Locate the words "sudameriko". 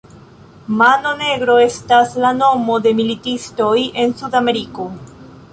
4.23-4.93